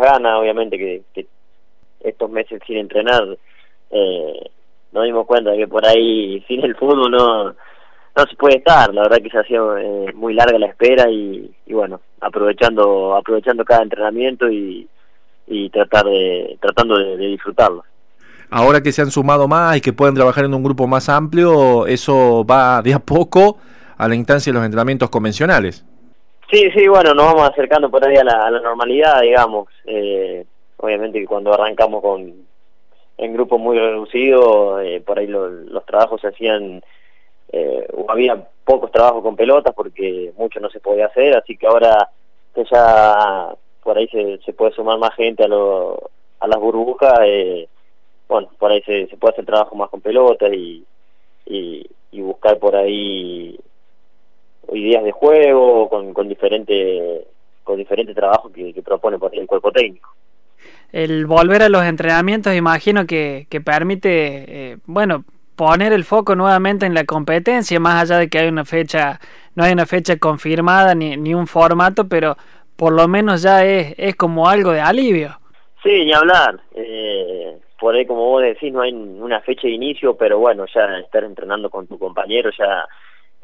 ganas, 0.00 0.40
obviamente 0.40 0.78
que, 0.78 1.26
estos 2.00 2.30
meses 2.30 2.60
sin 2.66 2.76
entrenar 2.76 3.36
eh, 3.90 4.50
nos 4.92 5.04
dimos 5.04 5.26
cuenta 5.26 5.50
de 5.50 5.58
que 5.58 5.68
por 5.68 5.84
ahí 5.84 6.44
sin 6.46 6.64
el 6.64 6.76
fútbol 6.76 7.10
no, 7.10 7.44
no 7.46 8.26
se 8.28 8.36
puede 8.36 8.58
estar, 8.58 8.92
la 8.94 9.02
verdad 9.02 9.18
que 9.22 9.30
se 9.30 9.38
ha 9.38 9.44
sido 9.44 9.76
eh, 9.76 10.12
muy 10.14 10.34
larga 10.34 10.58
la 10.58 10.66
espera 10.66 11.10
y, 11.10 11.52
bueno, 11.68 12.00
aprovechando 12.20 13.14
aprovechando 13.16 13.64
cada 13.64 13.82
entrenamiento 13.82 14.48
y, 14.48 14.88
y 15.46 15.68
tratar 15.70 16.06
de 16.06 16.56
tratando 16.60 16.98
de 16.98 17.16
disfrutarlo. 17.16 17.84
Ahora 18.48 18.80
que 18.80 18.92
se 18.92 19.02
han 19.02 19.10
sumado 19.10 19.48
más 19.48 19.76
y 19.76 19.80
que 19.80 19.92
pueden 19.92 20.14
trabajar 20.14 20.44
en 20.44 20.54
un 20.54 20.62
grupo 20.62 20.86
más 20.86 21.08
amplio, 21.08 21.86
eso 21.86 22.44
va 22.44 22.80
de 22.80 22.94
a 22.94 23.00
poco 23.00 23.58
a 23.98 24.08
la 24.08 24.14
instancia 24.14 24.52
de 24.52 24.58
los 24.58 24.64
entrenamientos 24.64 25.10
convencionales. 25.10 25.84
Sí, 26.50 26.70
sí, 26.70 26.86
bueno, 26.86 27.12
nos 27.12 27.26
vamos 27.26 27.50
acercando 27.50 27.90
por 27.90 28.04
ahí 28.04 28.16
a 28.16 28.24
la, 28.24 28.50
normalidad, 28.50 29.20
digamos. 29.22 29.68
Eh, 29.84 30.44
obviamente 30.76 31.20
que 31.20 31.26
cuando 31.26 31.52
arrancamos 31.52 32.02
con 32.02 32.46
en 33.18 33.32
grupos 33.32 33.58
muy 33.58 33.78
reducidos, 33.78 34.82
eh, 34.84 35.02
por 35.04 35.18
ahí 35.18 35.26
los 35.26 35.84
trabajos 35.86 36.20
se 36.20 36.28
hacían, 36.28 36.82
eh, 37.50 37.86
había 38.08 38.46
pocos 38.64 38.90
trabajos 38.90 39.22
con 39.22 39.36
pelotas 39.36 39.74
porque 39.74 40.32
mucho 40.36 40.60
no 40.60 40.68
se 40.70 40.80
podía 40.80 41.06
hacer, 41.06 41.36
así 41.36 41.56
que 41.56 41.66
ahora 41.66 42.10
que 42.54 42.64
ya 42.70 43.54
por 43.82 43.96
ahí 43.96 44.08
se, 44.08 44.38
se 44.44 44.52
puede 44.52 44.72
sumar 44.72 44.98
más 44.98 45.14
gente 45.14 45.44
a, 45.44 45.48
lo, 45.48 46.10
a 46.40 46.46
las 46.46 46.58
burbujas, 46.58 47.20
eh, 47.24 47.68
bueno, 48.28 48.48
por 48.58 48.72
ahí 48.72 48.82
se, 48.82 49.06
se 49.06 49.16
puede 49.16 49.32
hacer 49.32 49.46
trabajo 49.46 49.76
más 49.76 49.88
con 49.88 50.00
pelotas 50.00 50.52
y, 50.52 50.84
y, 51.46 51.86
buscar 52.20 52.58
por 52.58 52.74
ahí 52.74 53.56
ideas 54.72 55.04
de 55.04 55.12
juego 55.12 55.88
con, 55.88 56.12
con 56.12 56.28
diferente 56.28 57.26
con 57.64 57.76
diferente 57.76 58.14
trabajo 58.14 58.50
que, 58.52 58.72
propone 58.84 59.18
por 59.18 59.32
ahí 59.32 59.40
el 59.40 59.46
cuerpo 59.46 59.72
técnico. 59.72 60.14
El 60.92 61.26
volver 61.26 61.62
a 61.62 61.68
los 61.68 61.84
entrenamientos 61.84 62.54
imagino 62.54 63.06
que, 63.06 63.48
que 63.50 63.60
permite, 63.60 64.44
eh, 64.72 64.76
bueno, 64.86 65.24
poner 65.56 65.92
el 65.92 66.04
foco 66.04 66.36
nuevamente 66.36 66.86
en 66.86 66.94
la 66.94 67.04
competencia, 67.04 67.80
más 67.80 68.02
allá 68.02 68.18
de 68.20 68.28
que 68.28 68.38
hay 68.38 68.48
una 68.48 68.64
fecha, 68.64 69.18
no 69.56 69.64
hay 69.64 69.72
una 69.72 69.84
fecha 69.84 70.16
confirmada 70.16 70.94
ni, 70.94 71.16
ni 71.16 71.34
un 71.34 71.48
formato, 71.48 72.08
pero 72.08 72.36
por 72.76 72.92
lo 72.92 73.08
menos 73.08 73.42
ya 73.42 73.64
es, 73.64 73.94
es 73.98 74.14
como 74.14 74.48
algo 74.48 74.70
de 74.70 74.80
alivio. 74.80 75.36
Sí, 75.82 76.04
ni 76.04 76.12
hablar. 76.12 76.60
Eh, 76.72 77.58
por 77.80 77.94
ahí 77.94 78.06
como 78.06 78.26
vos 78.26 78.42
decís 78.42 78.72
no 78.72 78.82
hay 78.82 78.92
una 78.92 79.40
fecha 79.40 79.66
de 79.66 79.74
inicio, 79.74 80.16
pero 80.16 80.38
bueno, 80.38 80.66
ya 80.72 80.98
estar 80.98 81.24
entrenando 81.24 81.68
con 81.68 81.86
tu 81.86 81.98
compañero 81.98 82.50
ya 82.56 82.86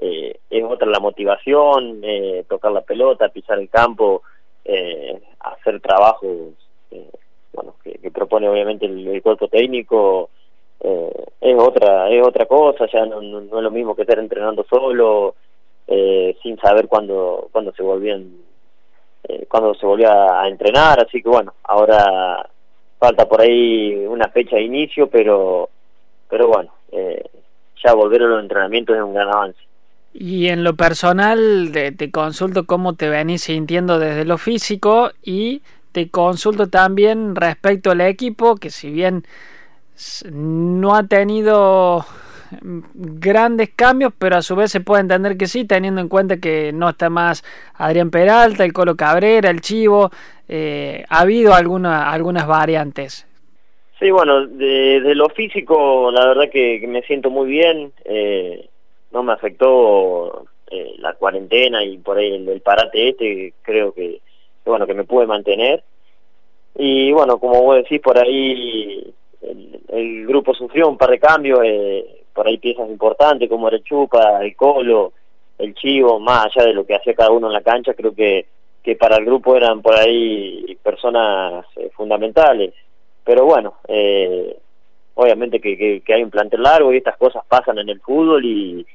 eh, 0.03 0.41
es 0.51 0.65
otra 0.65 0.89
la 0.89 1.01
motivación, 1.01 2.01
eh, 2.03 2.45
tocar 2.49 2.73
la 2.73 2.81
pelota, 2.81 3.29
pisar 3.29 3.59
el 3.59 3.69
campo, 3.69 4.23
eh, 4.65 5.21
hacer 5.41 5.81
trabajos 5.81 6.29
eh, 6.91 7.11
bueno, 7.53 7.75
que, 7.83 8.11
propone 8.11 8.49
obviamente 8.49 8.87
el, 8.87 9.23
cuerpo 9.23 9.49
técnico, 9.49 10.31
eh, 10.81 11.25
es 11.41 11.57
otra 11.59 12.11
es 12.11 12.27
otra 12.27 12.47
cosa, 12.47 12.87
ya 12.93 13.07
no, 13.07 13.23
no, 13.23 13.41
es 13.41 13.63
lo 13.63 13.71
mismo 13.71 13.95
que 13.95 14.03
estar 14.03 14.19
entrenando 14.19 14.65
solo, 14.69 15.37
sin 16.43 16.59
saber 16.59 16.89
cuándo, 16.89 17.49
cuándo 17.53 17.73
se 17.73 17.83
volvían 17.83 18.43
cuando 19.49 19.75
se 19.75 19.87
volvía 19.87 20.41
a 20.41 20.49
entrenar, 20.49 20.99
así 21.01 21.23
que 21.23 21.29
bueno, 21.29 21.55
ahora 21.65 22.49
falta 23.03 23.29
por 23.29 23.41
ahí 23.41 24.07
una 24.07 24.29
fecha 24.29 24.57
de 24.57 24.63
inicio, 24.63 25.09
pero, 25.09 25.69
pero 26.31 26.47
bueno, 26.47 26.73
eh, 26.93 27.25
ya 27.83 27.95
volver 27.95 28.23
a 28.23 28.27
los 28.27 28.43
entrenamientos 28.43 28.95
es 28.95 29.03
un 29.03 29.13
gran 29.13 29.29
avance. 29.29 29.59
Y 30.15 30.49
en 30.49 30.63
lo 30.63 30.77
personal, 30.77 31.71
te, 31.73 32.11
consulto 32.11 32.67
cómo 32.67 32.95
te 32.95 33.09
venís 33.09 33.43
sintiendo 33.43 33.99
desde 33.99 34.25
lo 34.25 34.37
físico 34.37 35.11
y 35.23 35.63
te 35.93 36.11
consulto 36.11 36.69
también 36.69 37.35
respecto 37.35 37.91
al 37.91 38.03
equipo, 38.03 38.57
que 38.57 38.71
si 38.71 38.91
bien 38.91 39.25
no 40.31 40.95
ha 40.95 41.05
tenido 41.05 42.05
grandes 42.95 43.71
cambios, 43.71 44.13
pero 44.19 44.37
a 44.37 44.43
su 44.43 44.55
vez 44.57 44.71
se 44.71 44.81
puede 44.81 45.03
entender 45.03 45.37
que 45.37 45.47
sí, 45.47 45.65
teniendo 45.65 46.01
en 46.01 46.09
cuenta 46.09 46.39
que 46.39 46.73
no 46.73 46.91
está 46.91 47.09
más 47.09 47.45
Adrián 47.75 48.11
Peralta, 48.11 48.65
el 48.65 48.73
Colo 48.73 48.97
Cabrera, 48.97 49.51
el 49.51 49.61
Chivo, 49.61 50.11
eh, 50.49 51.05
ha 51.09 51.21
habido 51.21 51.55
alguna, 51.55 52.11
algunas 52.11 52.47
variantes. 52.47 53.27
Sí, 53.99 54.11
bueno, 54.11 54.47
de, 54.47 55.15
lo 55.15 55.29
físico, 55.29 56.11
la 56.11 56.27
verdad 56.27 56.51
que, 56.51 56.85
me 56.89 57.03
siento 57.03 57.31
muy 57.31 57.49
bien, 57.49 57.93
eh, 58.05 58.69
no 59.13 59.23
me 59.23 59.33
afectó 59.33 60.47
eh, 60.71 60.95
la 60.99 61.15
cuarentena 61.15 61.85
y 61.85 61.99
por 61.99 62.19
ahí 62.19 62.35
el, 62.35 62.61
parate 62.61 63.11
este, 63.11 63.55
creo 63.63 63.93
que, 63.93 64.21
bueno, 64.65 64.87
que 64.87 64.95
me 64.95 65.05
pude 65.05 65.27
mantener. 65.27 65.83
Y 66.75 67.13
bueno, 67.13 67.39
como 67.39 67.63
vos 67.63 67.77
decís, 67.77 68.01
por 68.01 68.19
ahí 68.19 69.13
el, 69.43 69.81
el 69.89 70.27
grupo 70.27 70.55
sufrió 70.55 70.89
un 70.89 70.97
par 70.97 71.11
de 71.11 71.19
cambios, 71.19 71.61
eh, 71.65 72.23
por 72.33 72.47
ahí 72.47 72.59
piezas 72.59 72.89
importantes 72.89 73.49
como 73.49 73.69
el 73.69 73.85
Chupa, 73.85 74.43
el 74.43 74.57
Colo, 74.57 75.13
el 75.59 75.75
Chivo, 75.75 76.19
más 76.19 76.47
allá 76.47 76.67
de 76.67 76.75
lo 76.75 76.87
que 76.87 76.95
hacía 76.95 77.15
cada 77.15 77.31
uno 77.31 77.49
en 77.49 77.53
la 77.53 77.61
cancha, 77.61 77.95
creo 77.95 78.15
que, 78.15 78.47
que 78.83 78.97
para 78.97 79.17
el 79.17 79.25
grupo 79.25 79.55
eran 79.57 79.83
por 79.83 79.95
ahí 79.95 80.77
personas 80.83 81.67
eh, 81.77 81.91
fundamentales. 81.95 82.75
Pero 83.25 83.45
bueno, 83.45 83.75
eh, 83.87 84.57
obviamente 85.15 85.61
que, 85.61 86.03
que, 86.05 86.15
hay 86.15 86.23
un 86.23 86.31
plantel 86.31 86.63
largo 86.63 86.93
y 86.93 86.97
estas 86.97 87.17
cosas 87.17 87.45
pasan 87.47 87.79
en 87.79 87.91
el 87.91 88.01
fútbol 88.01 88.45
y, 88.45 88.87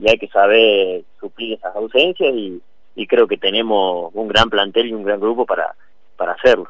y 0.00 0.08
hay 0.08 0.18
que 0.18 0.28
saber 0.28 1.02
suplir 1.20 1.54
esas 1.54 1.74
ausencias 1.74 2.32
y, 2.34 2.60
y 2.94 3.06
creo 3.06 3.26
que 3.26 3.36
tenemos 3.36 4.10
un 4.14 4.28
gran 4.28 4.50
plantel 4.50 4.86
y 4.86 4.92
un 4.92 5.04
gran 5.04 5.20
grupo 5.20 5.46
para, 5.46 5.74
para 6.16 6.32
hacerlo. 6.32 6.68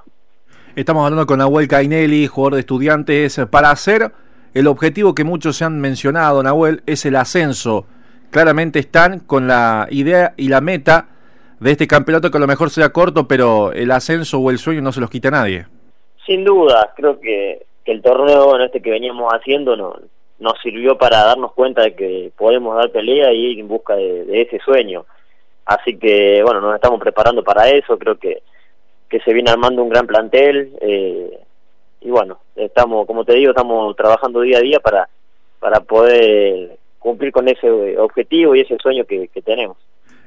Estamos 0.77 1.05
hablando 1.05 1.27
con 1.27 1.38
Nahuel 1.38 1.67
Cainelli, 1.67 2.27
jugador 2.27 2.55
de 2.55 2.61
estudiantes, 2.61 3.41
para 3.50 3.71
hacer 3.71 4.12
el 4.55 4.67
objetivo 4.67 5.15
que 5.15 5.25
muchos 5.25 5.56
se 5.56 5.65
han 5.65 5.81
mencionado, 5.81 6.43
Nahuel, 6.43 6.83
es 6.87 7.05
el 7.05 7.17
ascenso. 7.17 7.87
Claramente 8.31 8.78
están 8.78 9.21
con 9.21 9.47
la 9.47 9.88
idea 9.91 10.34
y 10.37 10.49
la 10.49 10.61
meta 10.61 11.09
de 11.61 11.72
este 11.72 11.87
campeonato 11.87 12.31
que 12.31 12.37
a 12.37 12.41
lo 12.41 12.47
mejor 12.47 12.71
sea 12.71 12.91
corto, 12.91 13.27
pero 13.27 13.72
el 13.72 13.91
ascenso 13.91 14.38
o 14.38 14.50
el 14.50 14.59
sueño 14.59 14.81
no 14.81 14.93
se 14.93 15.00
los 15.00 15.11
quita 15.11 15.28
a 15.28 15.33
nadie. 15.33 15.67
Sin 16.27 16.44
duda, 16.44 16.93
creo 16.94 17.19
que, 17.21 17.67
el 17.84 18.03
torneo 18.03 18.62
este 18.62 18.83
que 18.83 18.91
veníamos 18.91 19.33
haciendo 19.33 19.75
no, 19.75 19.94
nos 20.38 20.60
sirvió 20.60 20.97
para 20.97 21.25
darnos 21.25 21.53
cuenta 21.53 21.82
de 21.82 21.94
que 21.94 22.32
podemos 22.37 22.76
dar 22.76 22.91
pelea 22.91 23.32
y 23.32 23.53
ir 23.53 23.60
en 23.60 23.69
busca 23.69 23.97
de, 23.97 24.43
ese 24.43 24.59
sueño. 24.60 25.04
Así 25.65 25.99
que, 25.99 26.43
bueno, 26.43 26.60
nos 26.60 26.75
estamos 26.75 27.00
preparando 27.00 27.43
para 27.43 27.69
eso, 27.69 27.99
creo 27.99 28.16
que, 28.19 28.43
que 29.09 29.21
se 29.21 29.32
viene 29.32 29.50
armando 29.50 29.82
un 29.82 29.91
gran 29.91 30.06
plantel, 30.06 30.72
eh, 30.81 31.41
y 32.00 32.10
bueno, 32.10 32.38
estamos, 32.54 33.06
como 33.06 33.25
te 33.25 33.34
digo, 33.34 33.50
estamos 33.50 33.94
trabajando 33.97 34.41
día 34.41 34.59
a 34.59 34.62
día 34.62 34.81
para, 34.81 35.09
para 35.59 35.81
poder 35.81 36.78
cumplir 36.99 37.32
con 37.32 37.49
ese 37.49 37.99
objetivo 37.99 38.55
y 38.55 38.60
ese 38.60 38.76
sueño 38.81 39.05
que, 39.05 39.28
tenemos. 39.44 39.76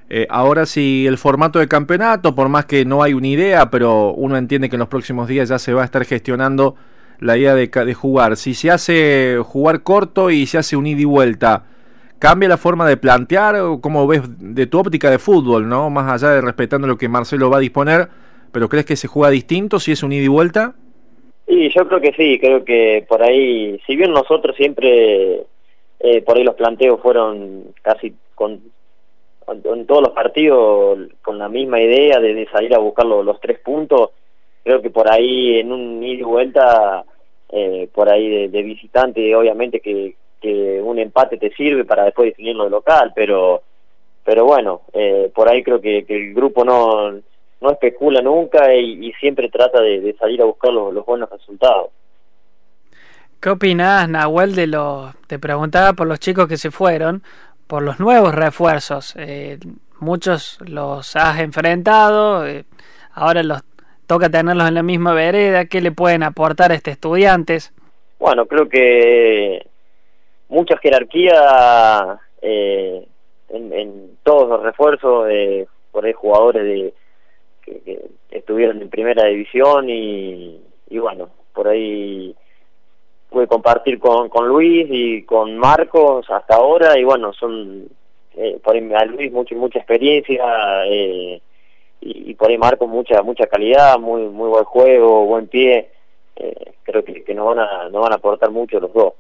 Eh, 0.10 0.28
ahora 0.30 0.66
si 0.66 1.08
el 1.08 1.18
formato 1.18 1.60
de 1.60 1.68
campeonato, 1.68 2.36
por 2.36 2.50
más 2.50 2.66
que 2.66 2.84
no 2.84 3.02
hay 3.02 3.14
una 3.14 3.28
idea, 3.28 3.70
pero 3.70 4.12
uno 4.12 4.36
entiende 4.36 4.70
que 4.70 4.76
en 4.76 4.82
los 4.82 4.90
próximos 4.90 5.28
días 5.28 5.48
ya 5.50 5.58
se 5.58 5.74
va 5.74 5.84
a 5.84 5.86
estar 5.86 6.04
gestionando 6.04 6.76
la 7.22 7.38
idea 7.38 7.56
de, 7.56 7.68
de 7.68 7.94
jugar. 7.94 8.36
Si 8.36 8.54
se 8.54 8.70
hace 8.70 9.38
jugar 9.44 9.84
corto 9.84 10.30
y 10.30 10.46
se 10.46 10.58
hace 10.58 10.76
un 10.76 10.86
ida 10.86 11.02
y 11.02 11.06
vuelta, 11.06 11.64
¿cambia 12.20 12.50
la 12.50 12.58
forma 12.58 12.88
de 12.88 12.98
plantear? 12.98 13.56
¿Cómo 13.80 14.06
ves 14.06 14.22
de 14.40 14.68
tu 14.68 14.80
óptica 14.80 15.10
de 15.10 15.20
fútbol, 15.20 15.70
no? 15.70 15.90
Más 15.90 16.12
allá 16.12 16.34
de 16.34 16.42
respetando 16.42 16.88
lo 16.88 16.98
que 16.98 17.08
Marcelo 17.08 17.50
va 17.50 17.58
a 17.58 17.62
disponer, 17.62 18.10
pero 18.52 18.68
¿crees 18.68 18.86
que 18.86 18.96
se 18.98 19.08
juega 19.08 19.32
distinto 19.32 19.80
si 19.80 19.94
es 19.94 20.04
un 20.04 20.12
ida 20.12 20.26
y 20.26 20.28
vuelta? 20.28 20.74
Sí, 21.48 21.70
yo 21.76 21.88
creo 21.88 22.00
que 22.00 22.14
sí, 22.14 22.40
creo 22.40 22.64
que 22.64 23.06
por 23.10 23.22
ahí, 23.22 23.80
si 23.86 23.96
bien 23.96 24.12
nosotros 24.12 24.56
siempre, 24.56 25.44
eh, 26.00 26.22
por 26.26 26.38
ahí 26.38 26.44
los 26.44 26.56
planteos 26.56 27.02
fueron 27.02 27.74
casi 27.82 28.14
con, 28.36 28.62
en 29.50 29.86
todos 29.86 30.02
los 30.02 30.12
partidos 30.12 31.00
con 31.22 31.38
la 31.38 31.50
misma 31.50 31.82
idea 31.82 32.20
de, 32.20 32.48
salir 32.52 32.74
a 32.74 32.80
buscar 32.80 33.06
los, 33.06 33.40
tres 33.42 33.60
puntos, 33.60 34.12
creo 34.64 34.82
que 34.82 34.90
por 34.90 35.12
ahí 35.12 35.60
en 35.60 35.72
un 35.72 36.04
ida 36.04 36.22
y 36.22 36.24
vuelta, 36.24 37.04
eh, 37.52 37.90
por 37.94 38.10
ahí 38.10 38.48
de, 38.48 38.64
visitante, 38.64 39.36
obviamente 39.36 39.80
que, 39.80 40.16
que 40.40 40.82
un 40.82 41.00
empate 41.00 41.38
te 41.38 41.52
sirve 41.52 41.86
para 41.86 42.06
después 42.06 42.30
definirlo 42.30 42.66
de 42.66 42.70
local, 42.70 43.12
pero 43.16 43.64
pero 44.24 44.46
bueno, 44.46 44.82
eh, 44.94 45.32
por 45.34 45.50
ahí 45.50 45.64
creo 45.64 45.82
que 45.82 46.06
el 46.08 46.34
grupo 46.34 46.64
no 46.64 47.22
no 47.62 47.72
especula 47.72 48.22
nunca 48.22 48.74
y, 48.74 49.14
siempre 49.14 49.50
trata 49.50 49.80
de, 49.80 50.16
salir 50.20 50.42
a 50.42 50.46
buscar 50.46 50.74
los, 50.74 51.06
buenos 51.06 51.30
resultados. 51.30 51.92
¿Qué 53.40 53.50
opinás, 53.50 54.10
Nahuel, 54.10 54.56
de 54.56 54.68
lo... 54.68 55.14
Te 55.28 55.40
preguntaba 55.40 55.94
por 55.94 56.08
los 56.08 56.20
chicos 56.20 56.48
que 56.48 56.58
se 56.58 56.72
fueron, 56.72 57.24
por 57.68 57.84
los 57.84 58.00
nuevos 58.00 58.36
refuerzos. 58.36 59.16
Eh, 59.18 59.60
muchos 60.00 60.60
los 60.62 61.16
has 61.16 61.40
enfrentado, 61.40 62.46
eh, 62.48 62.66
ahora 63.14 63.44
los 63.44 63.62
toca 64.12 64.30
tenerlos 64.30 64.68
en 64.68 64.74
la 64.74 64.84
misma 64.84 65.14
vereda. 65.14 65.64
¿Qué 65.68 65.80
le 65.80 65.94
pueden 65.94 66.22
aportar 66.22 66.74
a 66.74 66.76
este 66.76 66.92
estudiantes? 66.92 67.72
Bueno, 68.20 68.46
creo 68.46 68.68
que 68.68 69.66
mucha 70.50 70.76
jerarquía 70.80 72.20
eh, 72.42 73.08
en, 73.48 73.72
en, 73.72 74.18
todos 74.24 74.50
los 74.50 74.64
refuerzos, 74.64 75.30
por 75.94 76.06
ahí 76.06 76.12
jugadores 76.12 76.64
de, 76.66 76.94
que, 77.62 78.02
estuvieron 78.32 78.82
en 78.82 78.90
primera 78.90 79.28
división 79.28 79.90
y, 79.90 80.60
y 80.90 80.98
bueno, 80.98 81.30
por 81.54 81.70
ahí 81.70 82.36
pude 83.30 83.48
compartir 83.48 83.98
con, 83.98 84.28
con 84.28 84.46
Luis 84.46 84.88
y 84.90 85.24
con 85.24 85.58
Marcos 85.58 86.30
hasta 86.30 86.56
ahora 86.56 87.00
y 87.00 87.06
bueno, 87.06 87.32
son 87.32 87.88
eh, 88.36 88.60
por 88.62 88.76
ahí 88.76 88.92
a 88.94 89.06
Luis 89.06 89.32
mucha 89.32 89.56
mucha 89.56 89.80
experiencia 89.80 90.86
eh, 90.86 91.42
y, 92.02 92.34
por 92.34 92.50
ahí 92.50 92.58
Marcos 92.58 92.90
mucha 92.90 93.22
mucha 93.22 93.48
calidad, 93.48 94.00
muy 94.00 94.24
muy 94.24 94.50
buen 94.50 94.64
juego, 94.64 95.26
buen 95.26 95.48
pie, 95.48 95.90
eh, 96.36 96.74
creo 96.84 97.04
que, 97.06 97.24
que 97.24 97.34
nos 97.34 97.48
van 97.48 97.60
a 97.60 97.90
nos 97.90 98.02
van 98.02 98.12
a 98.12 98.16
aportar 98.16 98.50
mucho 98.52 98.80
los 98.80 98.94
dos. 98.94 99.14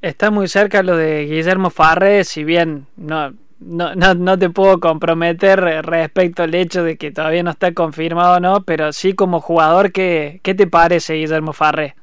Está 0.00 0.30
muy 0.30 0.48
cerca 0.48 0.82
lo 0.82 0.96
de 0.96 1.26
Guillermo 1.26 1.70
Farré, 1.70 2.24
si 2.24 2.42
bien 2.42 2.86
no, 2.96 3.32
no, 3.60 3.94
no, 3.94 4.14
no, 4.14 4.38
te 4.38 4.50
puedo 4.50 4.80
comprometer 4.80 5.60
respecto 5.60 6.42
al 6.42 6.54
hecho 6.54 6.82
de 6.82 6.96
que 6.96 7.12
todavía 7.12 7.42
no 7.42 7.50
está 7.50 7.72
confirmado 7.72 8.40
no, 8.40 8.62
pero 8.64 8.92
sí 8.92 9.14
como 9.14 9.40
jugador, 9.40 9.92
¿qué, 9.92 10.40
qué 10.42 10.54
te 10.54 10.66
parece 10.66 11.14
Guillermo 11.14 11.52
Farré? 11.52 11.94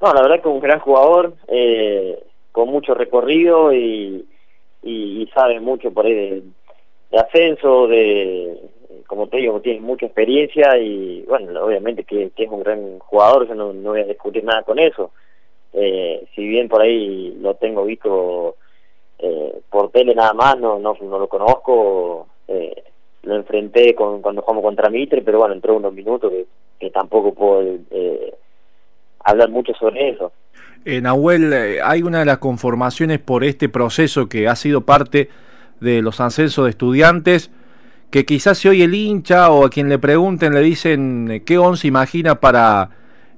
No, 0.00 0.12
la 0.12 0.22
verdad 0.22 0.42
que 0.42 0.48
un 0.48 0.60
gran 0.60 0.80
jugador, 0.80 1.34
eh, 1.48 2.22
con 2.52 2.68
mucho 2.68 2.94
recorrido 2.94 3.72
y, 3.72 4.26
y, 4.82 5.26
sabe 5.34 5.60
mucho 5.60 5.92
por 5.92 6.06
ahí 6.06 6.14
de, 6.14 7.18
ascenso, 7.18 7.86
de, 7.86 8.60
digo, 9.36 9.60
tiene 9.60 9.80
mucha 9.80 10.06
experiencia 10.06 10.76
y 10.78 11.22
bueno, 11.22 11.64
obviamente 11.64 12.04
que, 12.04 12.30
es 12.36 12.48
un 12.48 12.60
gran 12.60 12.98
jugador, 12.98 13.48
yo 13.48 13.54
no, 13.54 13.72
no, 13.72 13.90
voy 13.90 14.00
a 14.00 14.04
discutir 14.04 14.44
nada 14.44 14.62
con 14.62 14.78
eso. 14.78 15.10
Eh, 15.72 16.26
si 16.34 16.46
bien 16.46 16.68
por 16.68 16.82
ahí 16.82 17.36
lo 17.40 17.54
tengo 17.54 17.84
visto 17.84 18.56
eh, 19.18 19.60
por 19.70 19.90
tele 19.90 20.14
nada 20.14 20.32
más, 20.32 20.58
no, 20.58 20.78
no, 20.78 20.96
no 21.00 21.18
lo 21.18 21.28
conozco, 21.28 22.28
eh, 22.46 22.84
lo 23.22 23.36
enfrenté 23.36 23.94
con, 23.94 24.22
cuando 24.22 24.42
jugamos 24.42 24.64
contra 24.64 24.90
Mitre, 24.90 25.22
pero 25.22 25.38
bueno, 25.38 25.54
entró 25.54 25.76
unos 25.76 25.92
minutos 25.92 26.32
que, 26.78 26.90
tampoco 26.90 27.32
puedo 27.32 27.78
hablar 29.20 29.48
mucho 29.48 29.72
sobre 29.72 30.10
eso. 30.10 30.32
Nahuel, 30.84 31.80
hay 31.82 32.02
una 32.02 32.18
de 32.18 32.26
las 32.26 32.38
conformaciones 32.38 33.18
por 33.20 33.42
este 33.42 33.70
proceso 33.70 34.28
que 34.28 34.48
ha 34.48 34.54
sido 34.54 34.82
parte 34.82 35.30
de 35.80 36.02
los 36.02 36.20
ascensos 36.20 36.64
de 36.64 36.70
estudiantes, 36.70 37.50
que 38.14 38.24
quizás 38.24 38.58
si 38.58 38.68
hoy 38.68 38.80
el 38.82 38.94
hincha 38.94 39.50
o 39.50 39.66
a 39.66 39.70
quien 39.70 39.88
le 39.88 39.98
pregunten 39.98 40.54
le 40.54 40.60
dicen 40.60 41.28
eh, 41.32 41.42
qué 41.42 41.58
once 41.58 41.88
imagina 41.88 42.38
para 42.38 42.90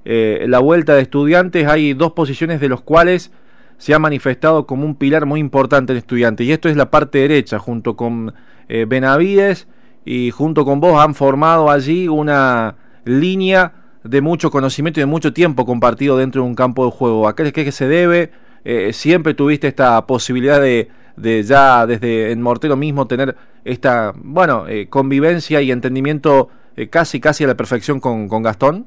la 0.05 0.59
vuelta 0.59 0.93
de 0.95 1.01
estudiantes, 1.01 1.67
hay 1.67 1.93
dos 1.93 2.13
posiciones 2.13 2.61
de 2.61 2.69
los 2.69 2.79
cuales 2.79 3.31
se 3.77 3.93
ha 3.93 3.99
manifestado 3.99 4.65
como 4.65 4.85
un 4.85 4.95
pilar 4.95 5.25
muy 5.25 5.41
importante 5.41 5.91
en 5.91 5.97
estudiantes, 5.97 6.47
y 6.47 6.53
esto 6.53 6.69
es 6.69 6.77
la 6.77 6.89
parte 6.89 7.17
derecha, 7.17 7.59
junto 7.59 7.97
con 7.97 8.33
Benavides 8.69 9.67
y 10.05 10.31
junto 10.31 10.63
con 10.63 10.79
vos 10.79 10.97
han 11.03 11.13
formado 11.13 11.69
allí 11.69 12.07
una 12.07 12.77
línea 13.03 13.73
de 14.05 14.21
mucho 14.21 14.49
conocimiento 14.49 14.99
y 14.99 15.03
de 15.03 15.07
mucho 15.07 15.33
tiempo 15.33 15.65
compartido 15.65 16.17
dentro 16.17 16.41
de 16.43 16.47
un 16.47 16.55
campo 16.55 16.85
de 16.85 16.91
juego. 16.91 17.27
¿A 17.27 17.35
qué 17.35 17.43
es 17.43 17.51
que 17.51 17.71
se 17.73 17.89
debe? 17.89 18.31
Eh, 18.63 18.93
siempre 18.93 19.33
tuviste 19.33 19.67
esta 19.67 20.05
posibilidad 20.07 20.61
de, 20.61 20.89
de, 21.17 21.43
ya 21.43 21.85
desde 21.85 22.31
en 22.31 22.41
Mortero 22.41 22.75
mismo 22.75 23.07
tener 23.07 23.35
esta, 23.65 24.13
bueno, 24.15 24.67
eh, 24.67 24.87
convivencia 24.89 25.61
y 25.61 25.71
entendimiento 25.71 26.49
eh, 26.75 26.89
casi, 26.89 27.19
casi 27.19 27.43
a 27.43 27.47
la 27.47 27.55
perfección 27.55 27.99
con, 27.99 28.27
con 28.27 28.43
Gastón. 28.43 28.85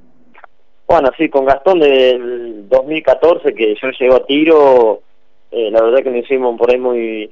Bueno, 0.86 1.10
sí, 1.18 1.28
con 1.28 1.44
Gastón 1.44 1.80
del 1.80 2.68
2014 2.68 3.54
que 3.54 3.74
yo 3.80 3.90
llego 3.98 4.16
a 4.16 4.26
tiro, 4.26 5.02
la 5.52 5.82
verdad 5.82 6.02
que 6.02 6.10
nos 6.10 6.24
hicimos 6.24 6.58
por 6.58 6.70
ahí 6.70 6.78
muy, 6.78 7.30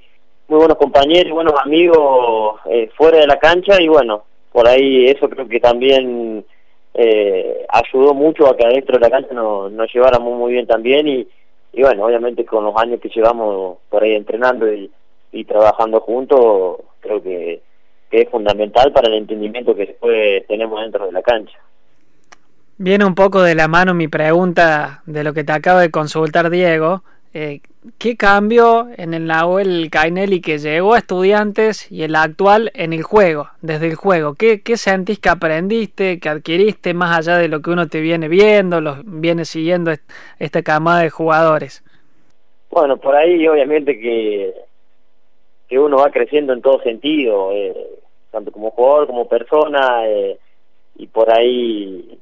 muy 0.48 0.58
buenos 0.58 0.76
compañeros, 0.76 1.32
buenos 1.32 1.54
amigos 1.64 2.60
fuera 2.96 3.18
de 3.18 3.26
la 3.26 3.38
cancha 3.38 3.80
y 3.80 3.88
bueno, 3.88 4.24
por 4.52 4.68
ahí 4.68 5.06
eso 5.06 5.28
creo 5.28 5.48
que 5.48 5.60
también 5.60 6.44
eh, 6.94 7.64
ayudó 7.68 8.12
mucho 8.12 8.48
a 8.48 8.56
que 8.56 8.66
adentro 8.66 8.98
de 8.98 9.00
la 9.00 9.10
cancha 9.10 9.32
nos, 9.32 9.70
nos 9.70 9.92
lleváramos 9.94 10.36
muy 10.36 10.52
bien 10.52 10.66
también 10.66 11.06
y, 11.06 11.28
y 11.72 11.82
bueno, 11.82 12.04
obviamente 12.04 12.44
con 12.44 12.64
los 12.64 12.76
años 12.76 13.00
que 13.00 13.08
llevamos 13.08 13.78
por 13.88 14.02
ahí 14.02 14.14
entrenando 14.14 14.66
y, 14.72 14.90
trabajando 15.44 16.00
juntos, 16.00 16.78
creo 17.00 17.22
que, 17.22 17.62
que, 18.10 18.22
es 18.22 18.28
fundamental 18.28 18.92
para 18.92 19.08
el 19.08 19.14
entendimiento 19.14 19.74
que 19.74 19.86
después 19.86 20.46
tenemos 20.46 20.80
dentro 20.80 21.06
de 21.06 21.12
la 21.12 21.22
cancha. 21.22 21.58
Viene 22.78 23.04
un 23.04 23.14
poco 23.14 23.42
de 23.42 23.54
la 23.54 23.68
mano 23.68 23.94
mi 23.94 24.08
pregunta 24.08 25.02
de 25.06 25.24
lo 25.24 25.34
que 25.34 25.44
te 25.44 25.52
acaba 25.52 25.80
de 25.80 25.90
consultar 25.90 26.50
Diego, 26.50 27.02
eh, 27.40 27.60
¿qué 27.98 28.16
cambio 28.16 28.88
en 28.96 29.14
el 29.14 29.26
Nahuel 29.26 29.90
Cainelli 29.92 30.40
que 30.40 30.58
llegó 30.58 30.94
a 30.94 30.98
estudiantes 30.98 31.90
y 31.92 32.02
el 32.02 32.16
actual 32.16 32.72
en 32.74 32.92
el 32.92 33.04
juego, 33.04 33.48
desde 33.62 33.86
el 33.86 33.94
juego? 33.94 34.34
¿Qué, 34.34 34.60
¿Qué 34.60 34.76
sentís 34.76 35.20
que 35.20 35.28
aprendiste, 35.28 36.18
que 36.18 36.28
adquiriste 36.28 36.94
más 36.94 37.16
allá 37.16 37.38
de 37.38 37.46
lo 37.46 37.62
que 37.62 37.70
uno 37.70 37.86
te 37.86 38.00
viene 38.00 38.26
viendo, 38.26 38.80
los 38.80 38.98
viene 39.04 39.44
siguiendo 39.44 39.92
esta 40.40 40.62
camada 40.62 41.02
de 41.02 41.10
jugadores? 41.10 41.84
Bueno, 42.72 42.96
por 42.96 43.14
ahí 43.14 43.46
obviamente 43.46 44.00
que, 44.00 44.54
que 45.68 45.78
uno 45.78 45.98
va 45.98 46.10
creciendo 46.10 46.52
en 46.52 46.60
todo 46.60 46.82
sentido, 46.82 47.52
eh, 47.52 47.72
tanto 48.32 48.50
como 48.50 48.72
jugador 48.72 49.06
como 49.06 49.28
persona, 49.28 50.08
eh, 50.08 50.40
y 50.96 51.06
por 51.06 51.32
ahí 51.32 52.18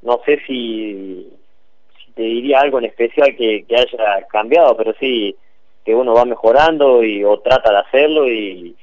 no 0.00 0.20
sé 0.24 0.40
si 0.46 1.35
te 2.16 2.22
diría 2.22 2.60
algo 2.60 2.78
en 2.78 2.86
especial 2.86 3.36
que, 3.36 3.64
que 3.68 3.76
haya 3.76 4.26
cambiado, 4.28 4.76
pero 4.76 4.94
sí 4.98 5.36
que 5.84 5.94
uno 5.94 6.14
va 6.14 6.24
mejorando 6.24 7.04
y 7.04 7.22
o 7.22 7.38
trata 7.38 7.70
de 7.70 7.78
hacerlo 7.78 8.28
y, 8.28 8.74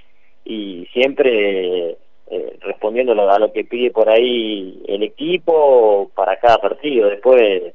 y 0.45 0.87
siempre 0.93 1.97
eh, 2.27 2.57
respondiendo 2.61 3.11
a 3.29 3.39
lo 3.39 3.51
que 3.51 3.65
pide 3.65 3.91
por 3.91 4.07
ahí 4.07 4.81
el 4.87 5.03
equipo 5.03 6.11
para 6.15 6.37
cada 6.37 6.59
partido. 6.59 7.09
Después, 7.09 7.73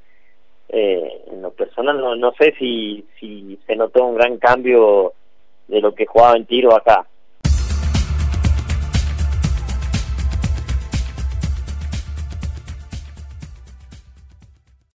eh, 0.69 1.22
en 1.31 1.43
lo 1.43 1.50
personal, 1.50 2.00
no, 2.00 2.14
no 2.14 2.32
sé 2.38 2.55
si, 2.58 3.05
si 3.19 3.58
se 3.66 3.76
notó 3.76 4.06
un 4.06 4.14
gran 4.14 4.38
cambio 4.38 5.12
de 5.66 5.81
lo 5.81 5.94
que 5.94 6.06
jugaba 6.06 6.37
en 6.37 6.46
tiro 6.46 6.75
acá. 6.75 7.06